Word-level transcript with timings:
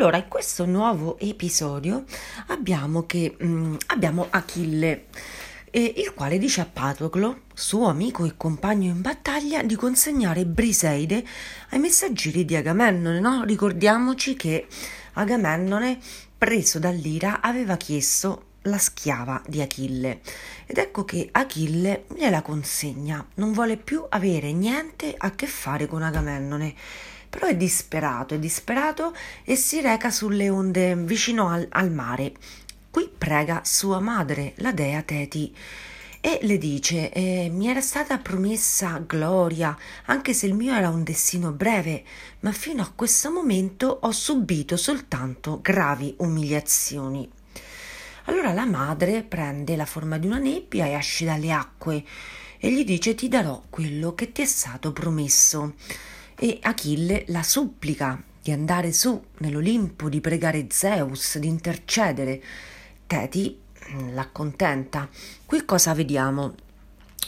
Allora, 0.00 0.16
in 0.16 0.28
questo 0.28 0.64
nuovo 0.64 1.18
episodio 1.18 2.04
abbiamo, 2.46 3.04
che, 3.04 3.36
mm, 3.44 3.74
abbiamo 3.88 4.28
Achille, 4.30 5.08
eh, 5.70 5.92
il 5.98 6.14
quale 6.14 6.38
dice 6.38 6.62
a 6.62 6.64
Patroclo, 6.64 7.42
suo 7.52 7.86
amico 7.86 8.24
e 8.24 8.32
compagno 8.34 8.88
in 8.88 9.02
battaglia, 9.02 9.62
di 9.62 9.74
consegnare 9.74 10.46
Briseide 10.46 11.22
ai 11.68 11.80
messaggeri 11.80 12.46
di 12.46 12.56
Agamennone. 12.56 13.20
No? 13.20 13.44
Ricordiamoci 13.44 14.36
che 14.36 14.68
Agamennone, 15.12 15.98
preso 16.38 16.78
dall'ira, 16.78 17.42
aveva 17.42 17.76
chiesto 17.76 18.44
la 18.62 18.78
schiava 18.78 19.42
di 19.46 19.60
Achille 19.60 20.20
ed 20.64 20.78
ecco 20.78 21.04
che 21.04 21.28
Achille 21.30 22.04
gliela 22.14 22.40
consegna, 22.40 23.22
non 23.34 23.52
vuole 23.52 23.76
più 23.76 24.02
avere 24.08 24.52
niente 24.52 25.14
a 25.14 25.30
che 25.32 25.46
fare 25.46 25.86
con 25.86 26.00
Agamennone 26.00 26.74
però 27.30 27.46
è 27.46 27.56
disperato, 27.56 28.34
è 28.34 28.38
disperato 28.38 29.14
e 29.44 29.54
si 29.56 29.80
reca 29.80 30.10
sulle 30.10 30.50
onde 30.50 30.96
vicino 30.96 31.48
al, 31.48 31.66
al 31.70 31.92
mare. 31.92 32.32
Qui 32.90 33.08
prega 33.16 33.62
sua 33.64 34.00
madre, 34.00 34.52
la 34.56 34.72
dea 34.72 35.00
Teti, 35.02 35.54
e 36.22 36.40
le 36.42 36.58
dice 36.58 37.10
eh, 37.12 37.48
mi 37.50 37.68
era 37.68 37.80
stata 37.80 38.18
promessa 38.18 39.02
gloria 39.06 39.74
anche 40.04 40.34
se 40.34 40.44
il 40.44 40.52
mio 40.52 40.74
era 40.74 40.90
un 40.90 41.02
destino 41.02 41.50
breve 41.50 42.04
ma 42.40 42.52
fino 42.52 42.82
a 42.82 42.92
questo 42.94 43.32
momento 43.32 44.00
ho 44.02 44.12
subito 44.12 44.76
soltanto 44.76 45.60
gravi 45.62 46.14
umiliazioni 46.18 47.26
allora 48.24 48.52
la 48.52 48.66
madre 48.66 49.22
prende 49.22 49.76
la 49.76 49.86
forma 49.86 50.18
di 50.18 50.26
una 50.26 50.36
nebbia 50.36 50.84
e 50.84 50.92
esce 50.92 51.24
dalle 51.24 51.52
acque 51.52 52.04
e 52.58 52.70
gli 52.70 52.84
dice 52.84 53.14
ti 53.14 53.28
darò 53.28 53.62
quello 53.70 54.14
che 54.14 54.30
ti 54.30 54.42
è 54.42 54.46
stato 54.46 54.92
promesso 54.92 55.72
e 56.42 56.58
Achille 56.62 57.24
la 57.28 57.42
supplica 57.42 58.18
di 58.40 58.50
andare 58.50 58.94
su 58.94 59.22
nell'Olimpo, 59.40 60.08
di 60.08 60.22
pregare 60.22 60.68
Zeus, 60.70 61.36
di 61.36 61.46
intercedere. 61.46 62.42
Teti 63.06 63.60
mm, 63.92 64.14
l'accontenta. 64.14 65.06
Qui 65.44 65.66
cosa 65.66 65.92
vediamo? 65.92 66.54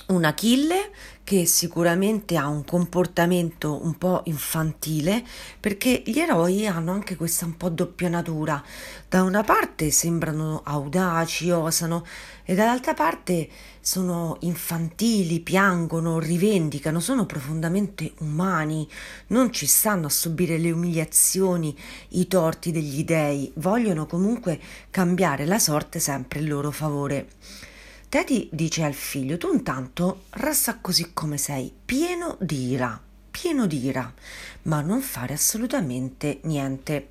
Un 0.06 0.24
Achille 0.24 0.90
che 1.22 1.46
sicuramente 1.46 2.36
ha 2.36 2.48
un 2.48 2.64
comportamento 2.64 3.84
un 3.84 3.96
po' 3.96 4.22
infantile 4.24 5.24
perché 5.60 6.02
gli 6.04 6.18
eroi 6.18 6.66
hanno 6.66 6.92
anche 6.92 7.14
questa 7.14 7.44
un 7.44 7.56
po' 7.56 7.68
doppia 7.68 8.08
natura. 8.08 8.62
Da 9.08 9.22
una 9.22 9.42
parte 9.44 9.90
sembrano 9.90 10.62
audaci, 10.64 11.50
osano 11.50 12.04
e 12.44 12.54
dall'altra 12.54 12.94
parte 12.94 13.48
sono 13.80 14.36
infantili, 14.40 15.40
piangono, 15.40 16.18
rivendicano, 16.18 16.98
sono 16.98 17.24
profondamente 17.24 18.12
umani, 18.18 18.88
non 19.28 19.52
ci 19.52 19.66
stanno 19.66 20.06
a 20.06 20.10
subire 20.10 20.58
le 20.58 20.70
umiliazioni, 20.70 21.76
i 22.10 22.26
torti 22.26 22.72
degli 22.72 23.04
dei, 23.04 23.52
vogliono 23.56 24.06
comunque 24.06 24.60
cambiare 24.90 25.46
la 25.46 25.58
sorte 25.58 26.00
sempre 26.00 26.40
in 26.40 26.48
loro 26.48 26.70
favore. 26.70 27.28
Teddy 28.12 28.50
dice 28.52 28.84
al 28.84 28.92
figlio: 28.92 29.38
Tu 29.38 29.50
intanto 29.50 30.24
resta 30.32 30.76
così 30.82 31.12
come 31.14 31.38
sei, 31.38 31.72
pieno 31.82 32.36
di 32.40 32.68
ira, 32.68 33.00
pieno 33.30 33.66
di 33.66 33.86
ira, 33.86 34.12
ma 34.64 34.82
non 34.82 35.00
fare 35.00 35.32
assolutamente 35.32 36.40
niente. 36.42 37.08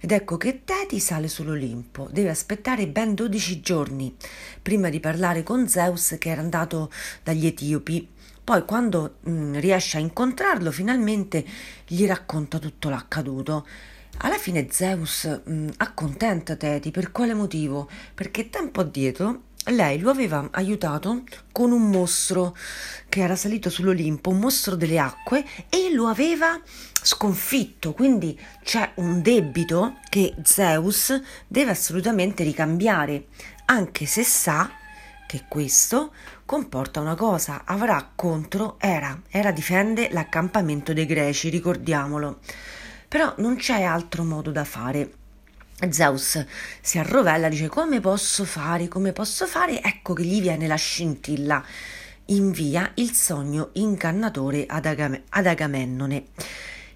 Ed 0.00 0.10
ecco 0.10 0.36
che 0.38 0.62
Teti 0.64 0.98
sale 0.98 1.28
sull'Olimpo, 1.28 2.08
deve 2.10 2.30
aspettare 2.30 2.88
ben 2.88 3.14
12 3.14 3.60
giorni 3.60 4.16
prima 4.60 4.88
di 4.88 4.98
parlare 4.98 5.44
con 5.44 5.68
Zeus 5.68 6.16
che 6.18 6.30
era 6.30 6.40
andato 6.40 6.90
dagli 7.22 7.46
Etiopi. 7.46 8.08
Poi 8.42 8.64
quando 8.64 9.18
mh, 9.20 9.30
mm, 9.30 9.54
riesce 9.58 9.98
a 9.98 10.00
incontrarlo 10.00 10.72
finalmente 10.72 11.44
gli 11.86 12.04
racconta 12.04 12.58
tutto 12.58 12.88
l'accaduto. 12.88 13.64
Alla 14.16 14.38
fine 14.38 14.66
Zeus 14.72 15.22
mh, 15.44 15.52
mm, 15.52 15.68
accontenta 15.76 16.56
Teti 16.56 16.90
per 16.90 17.12
quale 17.12 17.32
motivo? 17.32 17.88
Perché 18.12 18.50
tempo 18.50 18.80
addietro 18.80 19.50
lei 19.66 20.00
lo 20.00 20.10
aveva 20.10 20.48
aiutato 20.50 21.22
con 21.52 21.70
un 21.70 21.88
mostro 21.88 22.56
che 23.08 23.20
era 23.20 23.36
salito 23.36 23.70
sull'Olimpo, 23.70 24.30
un 24.30 24.38
mostro 24.38 24.74
delle 24.74 24.98
acque, 24.98 25.44
e 25.68 25.92
lo 25.92 26.08
aveva 26.08 26.60
sconfitto. 27.02 27.92
Quindi 27.92 28.38
c'è 28.62 28.92
un 28.96 29.22
debito 29.22 29.98
che 30.08 30.34
Zeus 30.42 31.20
deve 31.46 31.70
assolutamente 31.70 32.42
ricambiare, 32.42 33.26
anche 33.66 34.06
se 34.06 34.24
sa 34.24 34.70
che 35.26 35.44
questo 35.48 36.12
comporta 36.44 37.00
una 37.00 37.14
cosa, 37.14 37.62
avrà 37.64 38.10
contro 38.14 38.76
Era. 38.78 39.22
Era 39.30 39.52
difende 39.52 40.10
l'accampamento 40.10 40.92
dei 40.92 41.06
greci, 41.06 41.48
ricordiamolo. 41.48 42.40
Però 43.08 43.32
non 43.38 43.56
c'è 43.56 43.82
altro 43.82 44.24
modo 44.24 44.50
da 44.50 44.64
fare 44.64 45.20
Zeus 45.90 46.44
si 46.80 46.98
arrovella, 46.98 47.48
dice 47.48 47.68
come 47.68 48.00
posso 48.00 48.44
fare, 48.44 48.88
come 48.88 49.12
posso 49.12 49.46
fare? 49.46 49.82
Ecco 49.82 50.12
che 50.14 50.22
gli 50.22 50.40
viene 50.40 50.66
la 50.66 50.76
scintilla, 50.76 51.64
invia 52.26 52.90
il 52.94 53.12
sogno 53.12 53.70
ingannatore 53.74 54.66
ad, 54.66 54.86
Agam- 54.86 55.22
ad 55.30 55.46
Agamennone. 55.46 56.24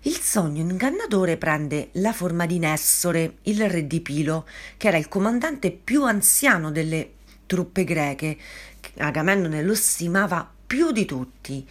Il 0.02 0.20
sogno 0.20 0.60
ingannatore 0.60 1.36
prende 1.36 1.88
la 1.92 2.12
forma 2.12 2.46
di 2.46 2.60
Nessore, 2.60 3.38
il 3.42 3.68
re 3.68 3.86
di 3.88 4.00
Pilo, 4.00 4.46
che 4.76 4.88
era 4.88 4.98
il 4.98 5.08
comandante 5.08 5.72
più 5.72 6.04
anziano 6.04 6.70
delle 6.70 7.10
truppe 7.46 7.82
greche. 7.82 8.36
Agamennone 8.98 9.62
lo 9.62 9.74
stimava 9.74 10.48
più 10.66 10.92
di 10.92 11.04
tutti 11.04 11.66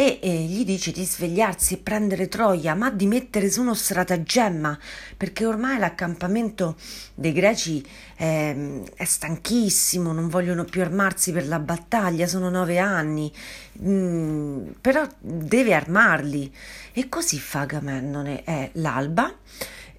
e, 0.00 0.20
e 0.22 0.32
gli 0.44 0.64
dice 0.64 0.92
di 0.92 1.04
svegliarsi 1.04 1.74
e 1.74 1.78
prendere 1.78 2.28
Troia, 2.28 2.76
ma 2.76 2.88
di 2.88 3.08
mettere 3.08 3.50
su 3.50 3.62
uno 3.62 3.74
stratagemma, 3.74 4.78
perché 5.16 5.44
ormai 5.44 5.76
l'accampamento 5.76 6.76
dei 7.16 7.32
greci 7.32 7.84
è, 8.14 8.56
è 8.94 9.04
stanchissimo, 9.04 10.12
non 10.12 10.28
vogliono 10.28 10.62
più 10.62 10.82
armarsi 10.82 11.32
per 11.32 11.48
la 11.48 11.58
battaglia, 11.58 12.28
sono 12.28 12.48
nove 12.48 12.78
anni, 12.78 13.32
mm, 13.82 14.68
però 14.80 15.04
deve 15.18 15.74
armarli. 15.74 16.54
E 16.92 17.08
così 17.08 17.40
fa 17.40 17.62
Agamennone, 17.62 18.44
è 18.44 18.70
l'alba 18.74 19.34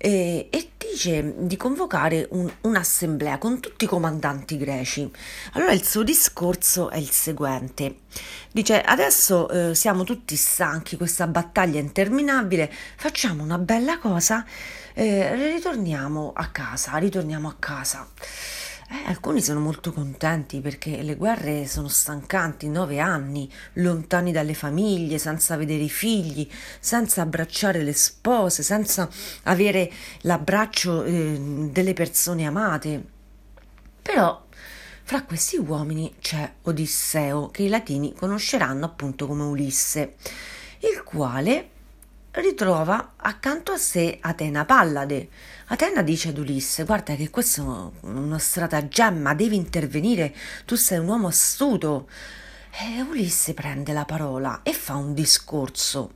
e, 0.01 0.47
e 0.49 0.69
dice 0.77 1.33
di 1.37 1.57
convocare 1.57 2.25
un, 2.31 2.49
un'assemblea 2.61 3.37
con 3.37 3.59
tutti 3.59 3.83
i 3.83 3.87
comandanti 3.87 4.55
greci. 4.55 5.11
Allora 5.53 5.73
il 5.73 5.85
suo 5.85 6.03
discorso 6.03 6.89
è 6.89 6.97
il 6.97 7.09
seguente. 7.09 7.97
Dice 8.51 8.81
adesso 8.81 9.49
eh, 9.49 9.75
siamo 9.75 10.05
tutti 10.05 10.37
stanchi, 10.37 10.95
questa 10.95 11.27
battaglia 11.27 11.79
è 11.79 11.81
interminabile, 11.81 12.71
facciamo 12.95 13.43
una 13.43 13.57
bella 13.57 13.99
cosa, 13.99 14.45
eh, 14.93 15.35
ritorniamo 15.53 16.31
a 16.33 16.47
casa, 16.47 16.95
ritorniamo 16.97 17.49
a 17.49 17.55
casa. 17.59 18.07
Alcuni 19.05 19.39
sono 19.39 19.59
molto 19.59 19.93
contenti 19.93 20.61
perché 20.61 21.03
le 21.03 21.15
guerre 21.15 21.67
sono 21.67 21.87
stancanti, 21.87 22.67
nove 22.69 22.99
anni, 22.99 23.51
lontani 23.73 24.31
dalle 24.31 24.55
famiglie, 24.55 25.19
senza 25.19 25.55
vedere 25.57 25.83
i 25.83 25.89
figli, 25.89 26.49
senza 26.79 27.21
abbracciare 27.21 27.83
le 27.83 27.93
spose, 27.93 28.63
senza 28.63 29.07
avere 29.43 29.91
l'abbraccio 30.21 31.03
eh, 31.03 31.69
delle 31.71 31.93
persone 31.93 32.47
amate. 32.47 33.03
Però 34.01 34.45
fra 35.03 35.23
questi 35.23 35.57
uomini 35.57 36.15
c'è 36.19 36.51
Odisseo, 36.63 37.49
che 37.51 37.63
i 37.63 37.69
latini 37.69 38.15
conosceranno 38.15 38.85
appunto 38.85 39.27
come 39.27 39.43
Ulisse, 39.43 40.15
il 40.79 41.03
quale 41.03 41.69
ritrova 42.39 43.13
accanto 43.17 43.71
a 43.71 43.77
sé 43.77 44.17
Atena 44.21 44.65
Pallade. 44.65 45.29
Atena 45.67 46.01
dice 46.01 46.29
ad 46.29 46.37
Ulisse: 46.37 46.83
Guarda 46.83 47.15
che 47.15 47.29
questo 47.29 47.93
è 48.01 48.05
uno 48.05 48.37
stratagemma, 48.37 49.33
devi 49.33 49.55
intervenire, 49.55 50.35
tu 50.65 50.75
sei 50.75 50.99
un 50.99 51.07
uomo 51.07 51.27
astuto. 51.27 52.09
E 52.71 53.01
Ulisse 53.01 53.53
prende 53.53 53.93
la 53.93 54.05
parola 54.05 54.61
e 54.63 54.73
fa 54.73 54.95
un 54.95 55.13
discorso. 55.13 56.13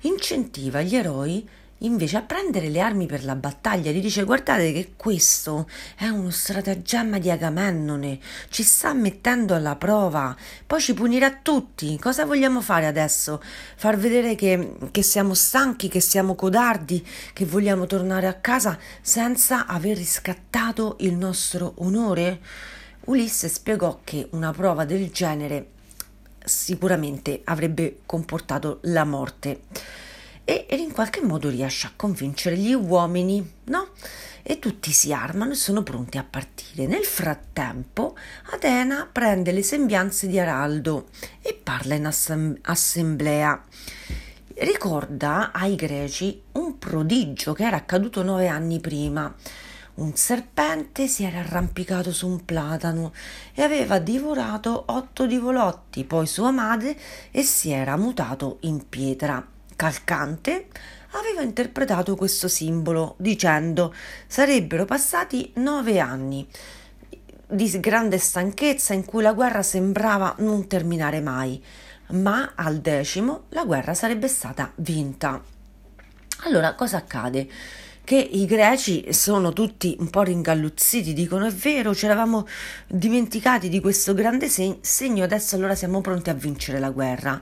Incentiva 0.00 0.82
gli 0.82 0.96
eroi 0.96 1.48
invece 1.82 2.16
a 2.16 2.22
prendere 2.22 2.68
le 2.68 2.80
armi 2.80 3.06
per 3.06 3.24
la 3.24 3.34
battaglia. 3.34 3.90
Gli 3.90 4.00
dice 4.00 4.24
guardate 4.24 4.72
che 4.72 4.92
questo 4.96 5.68
è 5.96 6.08
uno 6.08 6.30
stratagemma 6.30 7.18
di 7.18 7.30
Agamennone, 7.30 8.18
ci 8.48 8.62
sta 8.62 8.92
mettendo 8.92 9.54
alla 9.54 9.76
prova, 9.76 10.34
poi 10.66 10.80
ci 10.80 10.94
punirà 10.94 11.38
tutti. 11.42 11.98
Cosa 11.98 12.24
vogliamo 12.24 12.60
fare 12.60 12.86
adesso? 12.86 13.42
Far 13.76 13.96
vedere 13.96 14.34
che, 14.34 14.76
che 14.90 15.02
siamo 15.02 15.34
stanchi, 15.34 15.88
che 15.88 16.00
siamo 16.00 16.34
codardi, 16.34 17.06
che 17.32 17.44
vogliamo 17.44 17.86
tornare 17.86 18.26
a 18.26 18.34
casa 18.34 18.78
senza 19.00 19.66
aver 19.66 19.96
riscattato 19.96 20.96
il 21.00 21.14
nostro 21.14 21.74
onore? 21.78 22.40
Ulisse 23.04 23.48
spiegò 23.48 24.00
che 24.04 24.28
una 24.30 24.52
prova 24.52 24.84
del 24.84 25.10
genere 25.10 25.66
sicuramente 26.44 27.40
avrebbe 27.44 28.00
comportato 28.04 28.78
la 28.82 29.04
morte 29.04 29.62
e, 30.44 30.66
in 30.70 30.92
qualche 30.92 31.22
modo 31.22 31.48
riesce 31.48 31.86
a 31.86 31.92
convincere 31.94 32.56
gli 32.56 32.72
uomini, 32.72 33.48
no? 33.64 33.90
E 34.42 34.58
tutti 34.58 34.90
si 34.90 35.12
armano 35.12 35.52
e 35.52 35.56
sono 35.56 35.82
pronti 35.82 36.18
a 36.18 36.24
partire. 36.28 36.86
Nel 36.86 37.04
frattempo, 37.04 38.16
Atena 38.50 39.08
prende 39.10 39.52
le 39.52 39.62
sembianze 39.62 40.26
di 40.26 40.38
Araldo 40.38 41.08
e 41.40 41.54
parla 41.54 41.94
in 41.94 42.06
assem- 42.06 42.58
assemblea. 42.62 43.62
Ricorda 44.54 45.52
ai 45.52 45.76
greci 45.76 46.42
un 46.52 46.76
prodigio 46.78 47.52
che 47.52 47.64
era 47.64 47.76
accaduto 47.76 48.22
nove 48.22 48.48
anni 48.48 48.80
prima. 48.80 49.32
Un 49.94 50.16
serpente 50.16 51.06
si 51.06 51.22
era 51.22 51.38
arrampicato 51.38 52.12
su 52.12 52.26
un 52.26 52.44
platano 52.44 53.12
e 53.54 53.62
aveva 53.62 53.98
divorato 53.98 54.84
otto 54.86 55.26
divolotti, 55.26 56.04
poi 56.04 56.26
sua 56.26 56.50
madre, 56.50 56.98
e 57.30 57.42
si 57.42 57.70
era 57.70 57.96
mutato 57.96 58.58
in 58.62 58.88
pietra. 58.88 59.46
Calcante 59.82 60.66
aveva 61.10 61.42
interpretato 61.42 62.14
questo 62.14 62.46
simbolo 62.46 63.16
dicendo 63.18 63.92
sarebbero 64.28 64.84
passati 64.84 65.50
nove 65.56 65.98
anni 65.98 66.46
di 67.48 67.80
grande 67.80 68.18
stanchezza 68.18 68.94
in 68.94 69.04
cui 69.04 69.22
la 69.22 69.32
guerra 69.32 69.64
sembrava 69.64 70.36
non 70.38 70.68
terminare 70.68 71.20
mai, 71.20 71.60
ma 72.10 72.52
al 72.54 72.78
decimo 72.78 73.46
la 73.48 73.64
guerra 73.64 73.92
sarebbe 73.92 74.28
stata 74.28 74.70
vinta. 74.76 75.42
Allora 76.44 76.76
cosa 76.76 76.98
accade? 76.98 77.48
Che 78.04 78.16
i 78.16 78.46
greci 78.46 79.12
sono 79.12 79.52
tutti 79.52 79.96
un 79.98 80.10
po' 80.10 80.22
ringalluzziti, 80.22 81.12
dicono 81.12 81.46
è 81.46 81.50
vero, 81.52 81.92
ci 81.92 82.04
eravamo 82.04 82.46
dimenticati 82.86 83.68
di 83.68 83.80
questo 83.80 84.14
grande 84.14 84.48
segno, 84.48 85.24
adesso 85.24 85.56
allora 85.56 85.74
siamo 85.74 86.00
pronti 86.00 86.30
a 86.30 86.34
vincere 86.34 86.78
la 86.78 86.90
guerra. 86.90 87.40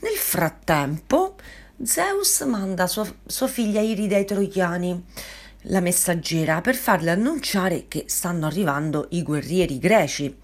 Nel 0.00 0.16
frattempo 0.16 1.36
Zeus 1.84 2.40
manda 2.46 2.86
sua, 2.86 3.06
sua 3.26 3.46
figlia 3.46 3.82
Iride 3.82 4.16
ai 4.16 4.24
troiani, 4.24 5.04
la 5.64 5.80
messaggera, 5.80 6.62
per 6.62 6.76
farle 6.76 7.10
annunciare 7.10 7.88
che 7.88 8.04
stanno 8.06 8.46
arrivando 8.46 9.08
i 9.10 9.22
guerrieri 9.22 9.78
greci. 9.78 10.34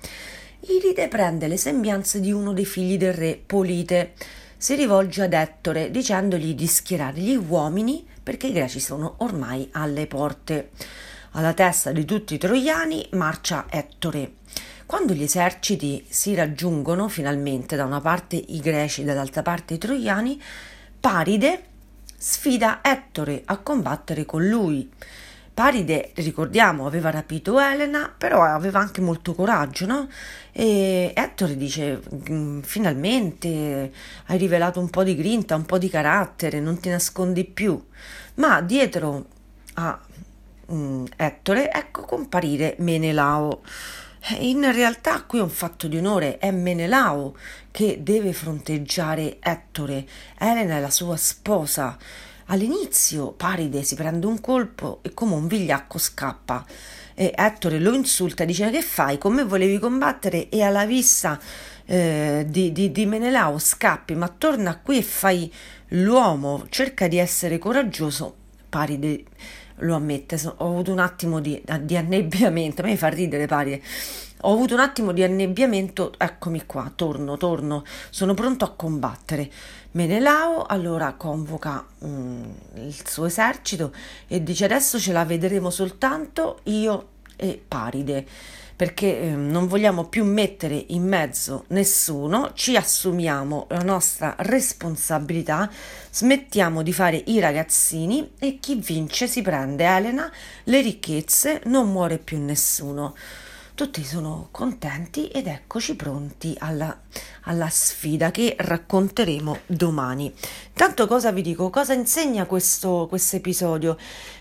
Iride 0.60 1.08
prende 1.08 1.48
le 1.48 1.56
sembianze 1.56 2.20
di 2.20 2.30
uno 2.30 2.52
dei 2.52 2.66
figli 2.66 2.98
del 2.98 3.14
re, 3.14 3.40
Polite. 3.44 4.12
Si 4.58 4.74
rivolge 4.74 5.22
ad 5.22 5.32
Ettore 5.32 5.90
dicendogli 5.90 6.54
di 6.54 6.66
schierare 6.66 7.18
gli 7.18 7.36
uomini 7.36 8.06
perché 8.22 8.48
i 8.48 8.52
greci 8.52 8.78
sono 8.78 9.14
ormai 9.20 9.66
alle 9.72 10.06
porte. 10.06 10.72
Alla 11.32 11.54
testa 11.54 11.90
di 11.90 12.04
tutti 12.04 12.34
i 12.34 12.38
troiani 12.38 13.08
marcia 13.12 13.64
Ettore. 13.70 14.34
Quando 14.84 15.14
gli 15.14 15.22
eserciti 15.22 16.04
si 16.06 16.34
raggiungono 16.34 17.08
finalmente 17.08 17.76
da 17.76 17.86
una 17.86 18.02
parte 18.02 18.36
i 18.36 18.60
greci 18.60 19.00
e 19.00 19.04
dall'altra 19.04 19.40
parte 19.40 19.72
i 19.72 19.78
troiani, 19.78 20.38
Paride 21.00 21.64
sfida 22.14 22.80
Ettore 22.82 23.42
a 23.46 23.56
combattere 23.56 24.26
con 24.26 24.46
lui. 24.46 24.90
Paride, 25.52 26.12
ricordiamo, 26.16 26.86
aveva 26.86 27.10
rapito 27.10 27.58
Elena, 27.58 28.14
però 28.16 28.42
aveva 28.42 28.80
anche 28.80 29.00
molto 29.00 29.34
coraggio, 29.34 29.86
no? 29.86 30.08
E 30.52 31.12
Ettore 31.14 31.56
dice: 31.56 32.00
mm, 32.30 32.60
Finalmente 32.60 33.92
hai 34.26 34.38
rivelato 34.38 34.78
un 34.78 34.90
po' 34.90 35.02
di 35.02 35.16
grinta, 35.16 35.54
un 35.56 35.64
po' 35.64 35.78
di 35.78 35.88
carattere, 35.88 36.60
non 36.60 36.78
ti 36.78 36.90
nascondi 36.90 37.44
più. 37.44 37.82
Ma 38.34 38.60
dietro 38.60 39.26
a 39.74 39.98
um, 40.66 41.06
Ettore, 41.16 41.70
ecco 41.72 42.02
comparire 42.02 42.76
Menelao. 42.78 43.62
In 44.38 44.70
realtà 44.72 45.22
qui 45.22 45.38
è 45.38 45.42
un 45.42 45.48
fatto 45.48 45.88
di 45.88 45.96
onore, 45.96 46.36
è 46.38 46.50
Menelao 46.50 47.34
che 47.70 48.00
deve 48.02 48.34
fronteggiare 48.34 49.38
Ettore, 49.40 50.06
Elena 50.38 50.76
è 50.76 50.80
la 50.80 50.90
sua 50.90 51.16
sposa. 51.16 51.96
All'inizio 52.46 53.32
Paride 53.32 53.82
si 53.82 53.94
prende 53.94 54.26
un 54.26 54.40
colpo 54.40 54.98
e 55.02 55.14
come 55.14 55.34
un 55.34 55.46
vigliacco 55.46 55.98
scappa. 55.98 56.64
E 57.14 57.32
Ettore 57.34 57.78
lo 57.78 57.94
insulta, 57.94 58.44
dice 58.44 58.70
che 58.70 58.82
fai, 58.82 59.16
con 59.16 59.32
me 59.32 59.42
volevi 59.42 59.78
combattere 59.78 60.50
e 60.50 60.62
alla 60.62 60.84
vista 60.84 61.40
eh, 61.86 62.44
di, 62.46 62.72
di, 62.72 62.92
di 62.92 63.06
Menelao 63.06 63.58
scappi, 63.58 64.14
ma 64.14 64.28
torna 64.28 64.78
qui 64.78 64.98
e 64.98 65.02
fai 65.02 65.52
l'uomo, 65.88 66.66
cerca 66.68 67.08
di 67.08 67.16
essere 67.16 67.58
coraggioso. 67.58 68.36
Paride 68.68 69.24
lo 69.80 69.94
ammette, 69.94 70.40
ho 70.56 70.66
avuto 70.66 70.92
un 70.92 70.98
attimo 70.98 71.40
di, 71.40 71.62
di 71.82 71.96
annebbiamento, 71.96 72.82
me 72.82 72.96
fa 72.96 73.08
ridere 73.08 73.46
pare. 73.46 73.82
Ho 74.42 74.54
avuto 74.54 74.74
un 74.74 74.80
attimo 74.80 75.12
di 75.12 75.22
annebbiamento, 75.22 76.14
eccomi 76.16 76.64
qua, 76.64 76.90
torno, 76.94 77.36
torno, 77.36 77.84
sono 78.08 78.32
pronto 78.32 78.64
a 78.64 78.70
combattere. 78.70 79.50
Menelao 79.92 80.64
allora 80.64 81.12
convoca 81.14 81.84
mm, 82.04 82.44
il 82.76 83.06
suo 83.06 83.26
esercito 83.26 83.92
e 84.26 84.42
dice 84.42 84.64
adesso 84.64 84.98
ce 84.98 85.12
la 85.12 85.24
vedremo 85.24 85.68
soltanto 85.68 86.60
io 86.64 87.08
e 87.36 87.60
Paride 87.66 88.26
perché 88.80 89.20
eh, 89.20 89.26
non 89.32 89.66
vogliamo 89.66 90.06
più 90.06 90.24
mettere 90.24 90.86
in 90.88 91.06
mezzo 91.06 91.64
nessuno, 91.68 92.52
ci 92.54 92.76
assumiamo 92.76 93.66
la 93.68 93.82
nostra 93.82 94.34
responsabilità, 94.38 95.70
smettiamo 96.10 96.80
di 96.80 96.90
fare 96.94 97.22
i 97.26 97.40
ragazzini 97.40 98.30
e 98.38 98.56
chi 98.58 98.76
vince 98.76 99.26
si 99.26 99.42
prende 99.42 99.84
Elena, 99.84 100.32
le 100.64 100.80
ricchezze, 100.80 101.60
non 101.66 101.92
muore 101.92 102.16
più 102.16 102.38
nessuno. 102.38 103.14
Tutti 103.80 104.04
sono 104.04 104.48
contenti 104.50 105.28
ed 105.28 105.46
eccoci 105.46 105.96
pronti 105.96 106.54
alla, 106.58 107.00
alla 107.44 107.70
sfida 107.70 108.30
che 108.30 108.54
racconteremo 108.58 109.60
domani. 109.64 110.30
Tanto 110.74 111.06
cosa 111.06 111.32
vi 111.32 111.40
dico? 111.40 111.70
Cosa 111.70 111.94
insegna 111.94 112.44
questo 112.44 113.08
episodio? 113.10 113.96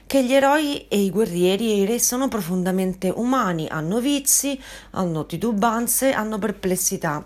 Che 0.06 0.26
gli 0.26 0.34
eroi 0.34 0.88
e 0.90 1.00
i 1.00 1.10
guerrieri 1.10 1.72
e 1.72 1.76
i 1.78 1.86
re 1.86 2.00
sono 2.00 2.28
profondamente 2.28 3.10
umani, 3.10 3.66
hanno 3.70 4.02
vizi, 4.02 4.62
hanno 4.90 5.26
titubanze, 5.26 6.12
hanno 6.12 6.38
perplessità 6.38 7.26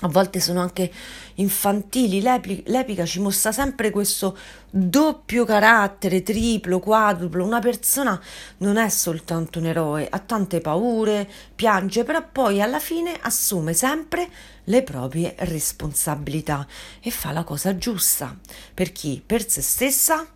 a 0.00 0.08
volte 0.08 0.40
sono 0.40 0.60
anche 0.60 0.90
infantili. 1.34 2.20
L'epica 2.20 3.04
ci 3.04 3.20
mostra 3.20 3.52
sempre 3.52 3.90
questo 3.90 4.36
doppio 4.70 5.44
carattere, 5.44 6.22
triplo, 6.22 6.80
quadruplo. 6.80 7.44
Una 7.44 7.60
persona 7.60 8.20
non 8.58 8.76
è 8.76 8.88
soltanto 8.88 9.58
un 9.58 9.66
eroe, 9.66 10.08
ha 10.08 10.18
tante 10.18 10.60
paure, 10.60 11.28
piange, 11.54 12.04
però 12.04 12.26
poi 12.30 12.62
alla 12.62 12.80
fine 12.80 13.16
assume 13.20 13.74
sempre 13.74 14.28
le 14.64 14.82
proprie 14.82 15.34
responsabilità 15.38 16.66
e 17.00 17.10
fa 17.10 17.32
la 17.32 17.44
cosa 17.44 17.76
giusta. 17.76 18.36
Per 18.72 18.92
chi? 18.92 19.22
Per 19.24 19.48
se 19.48 19.60
stessa 19.60 20.26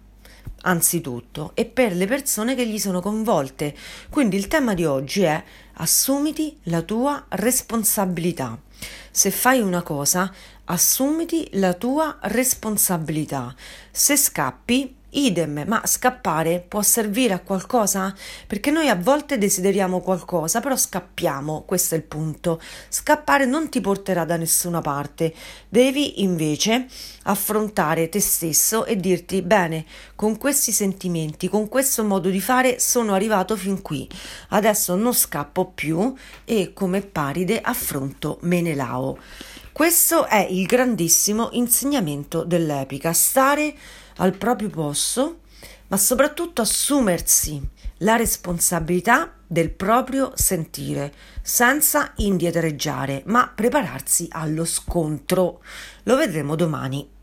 anzitutto 0.67 1.53
e 1.55 1.65
per 1.67 1.95
le 1.95 2.07
persone 2.07 2.55
che 2.55 2.67
gli 2.67 2.79
sono 2.79 3.01
coinvolte. 3.01 3.75
Quindi 4.11 4.37
il 4.37 4.49
tema 4.49 4.75
di 4.75 4.85
oggi 4.85 5.23
è 5.23 5.43
assumiti 5.75 6.59
la 6.65 6.83
tua 6.83 7.25
responsabilità. 7.29 8.59
Se 9.11 9.31
fai 9.31 9.61
una 9.61 9.83
cosa, 9.83 10.33
assumiti 10.65 11.49
la 11.53 11.75
tua 11.75 12.19
responsabilità. 12.23 13.55
Se 13.91 14.17
scappi, 14.17 14.95
Idem, 15.17 15.63
ma 15.67 15.81
scappare 15.85 16.65
può 16.67 16.83
servire 16.83 17.35
a 17.35 17.39
qualcosa? 17.39 18.13
Perché 18.47 18.73
noi 18.73 18.89
a 18.89 18.97
volte 18.97 19.39
desideriamo 19.39 20.01
qualcosa, 20.01 20.59
però 20.61 20.77
scappiamo, 20.77 21.63
questo 21.65 21.95
è 21.95 21.99
il 21.99 22.03
punto. 22.03 22.61
Scappare 22.89 23.47
non 23.47 23.69
ti 23.69 23.81
porterà 23.81 24.25
da 24.25 24.37
nessuna 24.37 24.81
parte, 24.81 25.33
devi 25.69 26.23
invece 26.23 26.87
affrontare 27.25 28.09
te 28.09 28.19
stesso 28.21 28.85
e 28.87 28.97
dirti 28.97 29.43
bene, 29.43 29.85
con 30.17 30.37
questi 30.37 30.73
sentimenti, 30.73 31.49
con 31.49 31.69
questo 31.69 32.03
modo 32.03 32.29
di 32.29 32.41
fare 32.41 32.81
sono 32.81 33.15
arrivato 33.15 33.57
fin 33.57 33.83
qui, 33.83 34.09
adesso 34.49 34.97
non 34.97 35.15
scappo 35.15 35.67
più 35.67 36.13
e 36.45 36.73
come 36.73 37.03
Paride 37.03 37.61
affronto 37.61 38.39
Menelao. 38.43 39.19
Questo 39.71 40.27
è 40.27 40.47
il 40.49 40.67
grandissimo 40.67 41.49
insegnamento 41.53 42.45
dell'epica, 42.45 43.13
stare 43.13 43.75
al 44.17 44.37
proprio 44.37 44.69
posto, 44.69 45.41
ma 45.89 45.97
soprattutto 45.97 46.63
assumersi 46.63 47.61
la 47.99 48.17
responsabilità 48.17 49.33
del 49.47 49.71
proprio 49.71 50.33
sentire, 50.35 51.13
senza 51.43 52.13
indietreggiare, 52.17 53.23
ma 53.27 53.51
prepararsi 53.55 54.27
allo 54.31 54.65
scontro. 54.65 55.63
Lo 56.05 56.17
vedremo 56.17 56.57
domani. 56.57 57.14